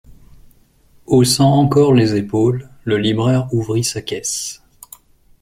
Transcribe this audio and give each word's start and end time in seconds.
Haussant 1.05 1.53
encore 1.59 1.93
les 1.93 2.15
épaules, 2.15 2.67
le 2.85 2.97
libraire 2.97 3.47
ouvrit 3.53 3.83
sa 3.83 4.01
caisse. 4.01 4.63